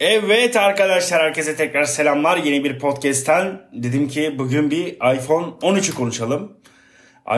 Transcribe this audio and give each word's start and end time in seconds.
Evet 0.00 0.56
arkadaşlar 0.56 1.22
herkese 1.22 1.56
tekrar 1.56 1.84
selamlar. 1.84 2.36
Yeni 2.36 2.64
bir 2.64 2.78
podcast'ten 2.78 3.60
dedim 3.72 4.08
ki 4.08 4.34
bugün 4.38 4.70
bir 4.70 4.86
iPhone 4.86 5.46
13'ü 5.46 5.94
konuşalım. 5.94 6.52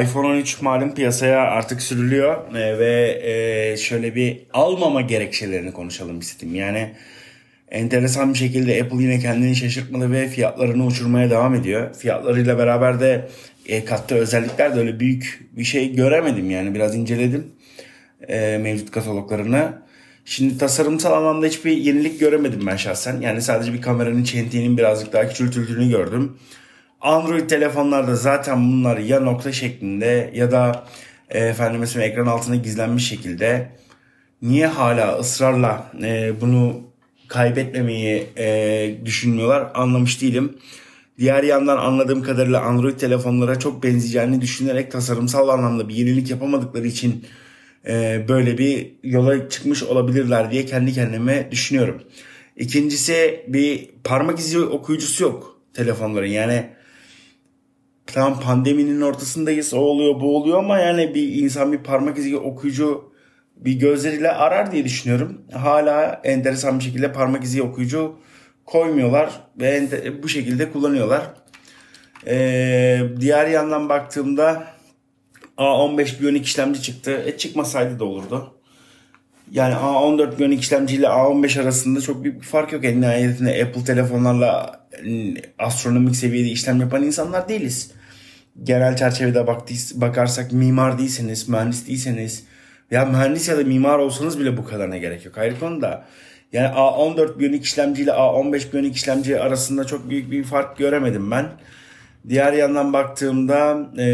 iPhone 0.02 0.26
13 0.26 0.62
malum 0.62 0.94
piyasaya 0.94 1.40
artık 1.40 1.82
sürülüyor 1.82 2.54
ee, 2.54 2.78
ve 2.78 3.20
e, 3.22 3.76
şöyle 3.76 4.14
bir 4.14 4.46
almama 4.52 5.00
gerekçelerini 5.00 5.72
konuşalım 5.72 6.18
istedim. 6.18 6.54
Yani 6.54 6.92
enteresan 7.70 8.34
bir 8.34 8.38
şekilde 8.38 8.82
Apple 8.82 9.02
yine 9.02 9.18
kendini 9.18 9.56
şaşırtmadı 9.56 10.12
ve 10.12 10.28
fiyatlarını 10.28 10.86
uçurmaya 10.86 11.30
devam 11.30 11.54
ediyor. 11.54 11.94
Fiyatlarıyla 11.94 12.58
beraber 12.58 13.00
de 13.00 13.28
e, 13.68 13.84
kattığı 13.84 14.14
özellikler 14.14 14.76
de 14.76 14.80
öyle 14.80 15.00
büyük 15.00 15.48
bir 15.52 15.64
şey 15.64 15.92
göremedim 15.92 16.50
yani 16.50 16.74
biraz 16.74 16.96
inceledim 16.96 17.52
e, 18.28 18.58
mevcut 18.58 18.90
kataloglarını. 18.90 19.86
Şimdi 20.28 20.58
tasarımsal 20.58 21.12
anlamda 21.12 21.46
hiçbir 21.46 21.76
yenilik 21.76 22.20
göremedim 22.20 22.66
ben 22.66 22.76
şahsen. 22.76 23.20
Yani 23.20 23.42
sadece 23.42 23.72
bir 23.72 23.82
kameranın 23.82 24.24
çentiğinin 24.24 24.78
birazcık 24.78 25.12
daha 25.12 25.28
küçültüldüğünü 25.28 25.90
gördüm. 25.90 26.38
Android 27.00 27.50
telefonlarda 27.50 28.16
zaten 28.16 28.72
bunlar 28.72 28.98
ya 28.98 29.20
nokta 29.20 29.52
şeklinde 29.52 30.30
ya 30.34 30.50
da 30.50 30.84
e, 31.30 31.38
efendim 31.38 31.80
mesela 31.80 32.04
ekran 32.04 32.26
altına 32.26 32.56
gizlenmiş 32.56 33.08
şekilde. 33.08 33.68
Niye 34.42 34.66
hala 34.66 35.18
ısrarla 35.18 35.92
e, 36.02 36.40
bunu 36.40 36.80
kaybetmemeyi 37.28 38.26
e, 38.38 38.96
düşünmüyorlar 39.04 39.70
anlamış 39.74 40.22
değilim. 40.22 40.58
Diğer 41.18 41.42
yandan 41.42 41.76
anladığım 41.76 42.22
kadarıyla 42.22 42.60
Android 42.60 42.98
telefonlara 42.98 43.58
çok 43.58 43.82
benzeyeceğini 43.82 44.40
düşünerek 44.40 44.92
tasarımsal 44.92 45.48
anlamda 45.48 45.88
bir 45.88 45.94
yenilik 45.94 46.30
yapamadıkları 46.30 46.86
için 46.86 47.24
e, 47.88 48.24
böyle 48.28 48.58
bir 48.58 48.92
yola 49.02 49.48
çıkmış 49.48 49.82
olabilirler 49.82 50.50
diye 50.50 50.66
kendi 50.66 50.92
kendime 50.92 51.48
düşünüyorum. 51.50 52.02
İkincisi 52.56 53.44
bir 53.48 53.90
parmak 54.04 54.38
izi 54.38 54.58
okuyucusu 54.58 55.24
yok 55.24 55.60
telefonların. 55.74 56.26
Yani 56.26 56.66
tam 58.06 58.40
pandeminin 58.40 59.00
ortasındayız 59.00 59.74
o 59.74 59.78
oluyor 59.78 60.20
bu 60.20 60.36
oluyor 60.36 60.58
ama 60.58 60.78
yani 60.78 61.14
bir 61.14 61.42
insan 61.42 61.72
bir 61.72 61.78
parmak 61.78 62.18
izi 62.18 62.36
okuyucu 62.36 63.12
bir 63.56 63.72
gözleriyle 63.72 64.32
arar 64.32 64.72
diye 64.72 64.84
düşünüyorum. 64.84 65.42
Hala 65.52 66.20
enteresan 66.24 66.78
bir 66.78 66.84
şekilde 66.84 67.12
parmak 67.12 67.44
izi 67.44 67.62
okuyucu 67.62 68.16
koymuyorlar 68.64 69.40
ve 69.60 70.22
bu 70.22 70.28
şekilde 70.28 70.72
kullanıyorlar. 70.72 71.22
Ee, 72.26 73.00
diğer 73.20 73.46
yandan 73.46 73.88
baktığımda 73.88 74.75
A15 75.58 76.20
Bionic 76.22 76.42
işlemci 76.42 76.82
çıktı. 76.82 77.22
E 77.26 77.38
çıkmasaydı 77.38 77.98
da 77.98 78.04
olurdu. 78.04 78.54
Yani 79.50 79.74
A14 79.74 80.38
Bionic 80.38 80.60
işlemci 80.60 80.94
ile 80.94 81.06
A15 81.06 81.62
arasında 81.62 82.00
çok 82.00 82.24
büyük 82.24 82.40
bir 82.40 82.46
fark 82.46 82.72
yok. 82.72 82.84
En 82.84 83.00
nihayetinde 83.00 83.64
Apple 83.64 83.84
telefonlarla 83.84 84.80
astronomik 85.58 86.16
seviyede 86.16 86.48
işlem 86.48 86.80
yapan 86.80 87.02
insanlar 87.02 87.48
değiliz. 87.48 87.90
Genel 88.62 88.96
çerçevede 88.96 89.46
bakarsak 89.94 90.52
mimar 90.52 90.98
değilseniz, 90.98 91.48
mühendis 91.48 91.88
değilseniz 91.88 92.44
ya 92.90 93.04
mühendis 93.04 93.48
ya 93.48 93.58
da 93.58 93.64
mimar 93.64 93.98
olsanız 93.98 94.40
bile 94.40 94.56
bu 94.56 94.64
kadarına 94.64 94.96
gerek 94.96 95.24
yok. 95.24 95.38
Ayrı 95.38 95.58
konuda 95.58 96.04
yani 96.52 96.66
A14 96.66 97.38
Bionic 97.38 97.62
işlemci 97.62 98.02
ile 98.02 98.10
A15 98.10 98.72
Bionic 98.72 98.94
işlemci 98.94 99.40
arasında 99.40 99.84
çok 99.84 100.10
büyük 100.10 100.30
bir 100.30 100.44
fark 100.44 100.78
göremedim 100.78 101.30
ben. 101.30 101.46
Diğer 102.28 102.52
yandan 102.52 102.92
baktığımda 102.92 103.90
e, 103.98 104.06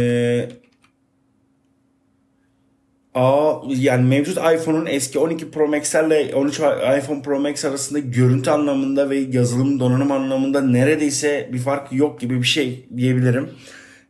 Aa, 3.15 3.55
yani 3.67 4.09
mevcut 4.09 4.37
iPhone'un 4.37 4.87
eski 4.87 5.19
12 5.19 5.51
Pro 5.51 5.67
Max'lerle 5.69 6.35
13 6.35 6.61
iPhone 6.99 7.23
Pro 7.23 7.41
Max 7.41 7.65
arasında 7.65 7.99
görüntü 7.99 8.51
anlamında 8.51 9.11
ve 9.11 9.17
yazılım 9.17 9.81
donanım 9.81 10.13
anlamında 10.13 10.61
neredeyse 10.61 11.51
bir 11.53 11.59
fark 11.59 11.93
yok 11.93 12.21
gibi 12.21 12.39
bir 12.39 12.47
şey 12.47 12.87
diyebilirim. 12.97 13.51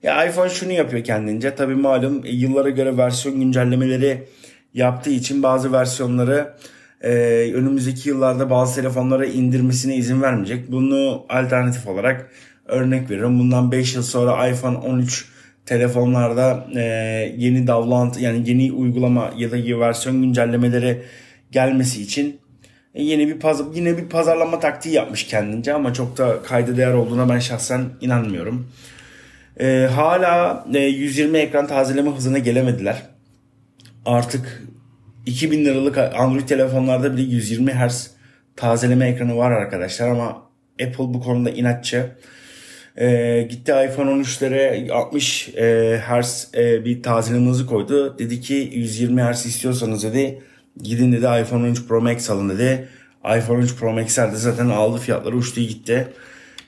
Ya 0.03 0.25
iPhone 0.25 0.51
şunu 0.51 0.73
yapıyor 0.73 1.05
kendince. 1.05 1.55
Tabii 1.55 1.75
malum 1.75 2.21
yıllara 2.25 2.71
göre 2.71 2.97
versiyon 2.97 3.41
güncellemeleri 3.41 4.29
yaptığı 4.75 5.11
için 5.11 5.43
bazı 5.43 5.73
versiyonları 5.73 6.55
e, 7.01 7.11
önümüzdeki 7.55 8.09
yıllarda 8.09 8.51
bazı 8.51 8.75
telefonlara 8.75 9.27
indirmesine 9.27 9.97
izin 9.97 10.23
vermeyecek. 10.23 10.73
Bunu 10.73 11.27
alternatif 11.29 11.87
olarak 11.87 12.31
örnek 12.67 13.11
veriyorum. 13.11 13.39
Bundan 13.39 13.73
5 13.73 13.95
yıl 13.95 14.03
sonra 14.03 14.49
iPhone 14.49 14.77
13 14.77 15.29
telefonlarda 15.67 16.67
e, 16.77 16.83
yeni 17.37 17.67
davlant 17.67 18.21
yani 18.21 18.51
yeni 18.51 18.73
uygulama 18.73 19.33
ya 19.37 19.51
da 19.51 19.81
versiyon 19.81 20.23
güncellemeleri 20.23 21.03
gelmesi 21.51 22.03
için 22.03 22.41
e, 22.95 23.03
yeni 23.03 23.29
bir 23.29 23.41
paz 23.41 23.77
yine 23.77 23.99
bir 23.99 24.09
pazarlama 24.09 24.61
taktiği 24.61 24.95
yapmış 24.95 25.27
kendince 25.27 25.75
ama 25.75 25.93
çok 25.93 26.19
da 26.19 26.43
kayda 26.43 26.77
değer 26.77 26.93
olduğuna 26.93 27.29
ben 27.29 27.39
şahsen 27.39 27.85
inanmıyorum. 28.01 28.69
E, 29.61 29.89
hala 29.95 30.65
e, 30.75 30.79
120 30.79 31.39
ekran 31.39 31.67
tazeleme 31.67 32.11
hızına 32.11 32.39
gelemediler. 32.39 33.03
Artık 34.07 34.63
2000 35.27 35.65
liralık 35.65 35.99
Android 35.99 36.49
telefonlarda 36.49 37.17
bile 37.17 37.23
120 37.23 37.73
Hz 37.73 38.11
tazeleme 38.57 39.09
ekranı 39.09 39.37
var 39.37 39.51
arkadaşlar 39.51 40.09
ama 40.09 40.43
Apple 40.83 41.15
bu 41.15 41.21
konuda 41.21 41.51
inatçı. 41.51 42.11
E, 42.97 43.47
gitti 43.51 43.73
iPhone 43.73 44.11
13'lere 44.11 44.93
60 44.93 45.49
e, 45.49 46.01
Hz 46.09 46.49
e, 46.55 46.85
bir 46.85 47.03
tazeleme 47.03 47.51
hızı 47.51 47.67
koydu. 47.67 48.19
Dedi 48.19 48.41
ki 48.41 48.71
120 48.75 49.23
Hz 49.23 49.47
istiyorsanız 49.47 50.05
dedi 50.05 50.43
gidin 50.83 51.13
dedi 51.13 51.43
iPhone 51.43 51.67
13 51.67 51.87
Pro 51.87 52.01
Max 52.01 52.31
alın 52.31 52.49
dedi. 52.49 52.89
iPhone 53.25 53.59
13 53.59 53.77
Pro 53.77 53.93
Max'ler 53.93 54.33
de 54.33 54.37
zaten 54.37 54.69
aldı 54.69 54.99
fiyatları 54.99 55.37
uçtu 55.37 55.61
gitti. 55.61 56.09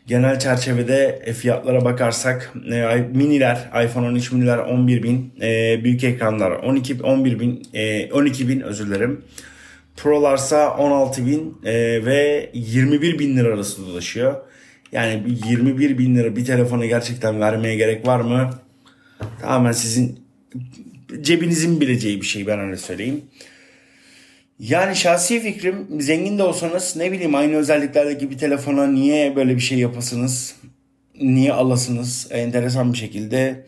Genel 0.06 0.38
çerçevede 0.38 1.22
e, 1.24 1.32
fiyatlara 1.32 1.84
bakarsak 1.84 2.52
e, 2.72 3.06
miniler 3.14 3.70
iPhone 3.84 4.06
13 4.06 4.32
miniler 4.32 4.58
11 4.58 5.02
bin 5.02 5.32
e, 5.42 5.80
büyük 5.84 6.04
ekranlar 6.04 6.50
12 6.50 7.02
11 7.02 7.40
bin 7.40 7.62
e, 7.74 8.12
12 8.12 8.48
bin 8.48 8.60
özür 8.60 8.86
dilerim. 8.86 9.24
Pro'larsa 9.96 10.76
16 10.76 11.26
bin 11.26 11.58
e, 11.64 12.04
ve 12.04 12.50
21 12.54 13.18
bin 13.18 13.36
lira 13.36 13.54
arasında 13.54 13.86
dolaşıyor. 13.86 14.34
Yani 14.94 15.22
21 15.48 15.98
bin 15.98 16.16
lira 16.16 16.36
bir 16.36 16.44
telefona 16.44 16.86
gerçekten 16.86 17.40
vermeye 17.40 17.76
gerek 17.76 18.06
var 18.06 18.20
mı? 18.20 18.50
Tamamen 19.40 19.72
sizin 19.72 20.20
cebinizin 21.20 21.80
bileceği 21.80 22.20
bir 22.20 22.26
şey 22.26 22.46
ben 22.46 22.60
öyle 22.60 22.76
söyleyeyim. 22.76 23.24
Yani 24.58 24.96
şahsi 24.96 25.40
fikrim 25.40 25.86
zengin 26.00 26.38
de 26.38 26.42
olsanız 26.42 26.96
ne 26.96 27.12
bileyim 27.12 27.34
aynı 27.34 27.56
özelliklerdeki 27.56 28.30
bir 28.30 28.38
telefona 28.38 28.86
niye 28.86 29.36
böyle 29.36 29.54
bir 29.54 29.60
şey 29.60 29.78
yapasınız? 29.78 30.54
Niye 31.20 31.52
alasınız? 31.52 32.28
Enteresan 32.30 32.92
bir 32.92 32.98
şekilde 32.98 33.64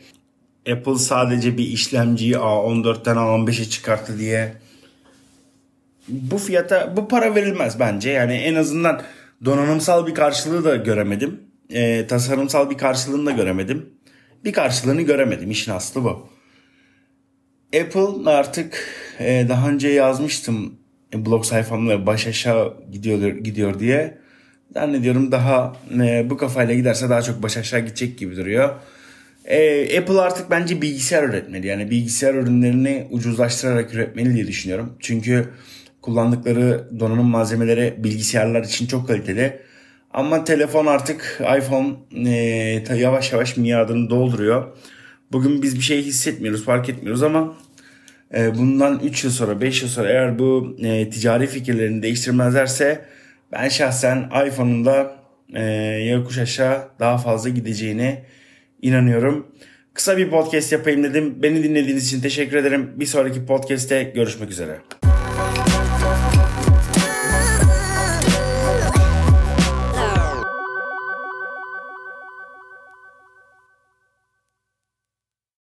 Apple 0.73 0.99
sadece 0.99 1.59
bir 1.59 1.67
işlemciyi 1.67 2.35
A14'ten 2.35 3.17
A15'e 3.17 3.65
çıkarttı 3.65 4.19
diye 4.19 4.53
bu 6.09 6.39
fiyata 6.39 6.97
bu 6.97 7.09
para 7.09 7.35
verilmez 7.35 7.81
bence. 7.81 8.11
Yani 8.11 8.33
en 8.33 8.55
azından 8.55 9.03
donanımsal 9.45 10.07
bir 10.07 10.15
karşılığı 10.15 10.65
da 10.65 10.77
göremedim. 10.77 11.41
E, 11.71 12.07
tasarımsal 12.07 12.71
bir 12.71 12.79
karşılığını 12.79 13.27
da 13.27 13.31
göremedim. 13.31 13.89
Bir 14.45 14.53
karşılığını 14.53 15.03
göremedim. 15.03 15.51
İşin 15.51 15.73
aslı 15.73 16.05
bu. 16.05 16.29
Apple 17.81 18.31
artık 18.31 18.89
e, 19.19 19.47
daha 19.49 19.69
önce 19.69 19.89
yazmıştım 19.89 20.75
e, 21.15 21.27
blog 21.27 21.45
sayfamda 21.45 22.07
baş 22.07 22.27
aşağı 22.27 22.77
gidiyor 22.93 23.29
gidiyor 23.29 23.81
diye. 23.81 24.19
Zannediyorum 24.75 25.33
daha 25.33 25.77
e, 26.01 26.31
bu 26.31 26.37
kafayla 26.37 26.75
giderse 26.75 27.11
daha 27.11 27.23
çok 27.23 27.43
baş 27.43 27.57
aşağı 27.57 27.81
gidecek 27.81 28.19
gibi 28.19 28.37
duruyor. 28.37 28.75
E, 29.45 29.99
Apple 29.99 30.21
artık 30.21 30.51
bence 30.51 30.83
bilgisayar 30.83 31.23
üretmeli. 31.23 31.67
Yani 31.67 31.91
bilgisayar 31.91 32.35
ürünlerini 32.35 33.07
ucuzlaştırarak 33.11 33.95
üretmeli 33.95 34.35
diye 34.35 34.47
düşünüyorum. 34.47 34.97
Çünkü 35.01 35.49
kullandıkları 36.07 36.89
donanım 37.01 37.27
malzemeleri 37.27 37.95
bilgisayarlar 37.99 38.65
için 38.65 38.87
çok 38.87 39.09
kaliteli. 39.09 39.61
Ama 40.11 40.45
telefon 40.45 40.87
artık 40.87 41.41
iPhone 41.59 41.95
e, 42.31 42.97
yavaş 42.97 43.33
yavaş 43.33 43.57
miadını 43.57 44.11
dolduruyor. 44.11 44.77
Bugün 45.33 45.63
biz 45.63 45.77
bir 45.77 45.83
şey 45.83 46.03
hissetmiyoruz, 46.03 46.65
fark 46.65 46.89
etmiyoruz 46.89 47.23
ama 47.23 47.55
e, 48.35 48.55
bundan 48.55 49.01
3 49.05 49.25
yıl 49.25 49.31
sonra, 49.31 49.61
5 49.61 49.83
yıl 49.83 49.89
sonra 49.89 50.09
eğer 50.09 50.39
bu 50.39 50.77
e, 50.79 51.11
ticari 51.11 51.47
fikirlerini 51.47 52.03
değiştirmezlerse 52.03 53.05
ben 53.53 53.69
şahsen 53.69 54.31
iPhone'un 54.47 54.85
da 54.85 55.17
e, 55.55 55.63
yokuş 56.11 56.39
aşağı 56.39 56.89
daha 57.01 57.19
fazla 57.19 57.49
gideceğine 57.49 58.25
inanıyorum. 58.83 59.47
Kısa 59.95 60.17
bir 60.17 60.31
podcast 60.31 60.73
yapayım 60.73 61.05
dedim. 61.05 61.43
Beni 61.43 61.65
dinlediğiniz 61.65 62.07
için 62.07 62.21
teşekkür 62.21 62.57
ederim. 62.57 62.91
Bir 62.97 63.07
sonraki 63.07 63.47
podcast'te 63.47 64.03
görüşmek 64.03 64.51
üzere. 64.51 65.06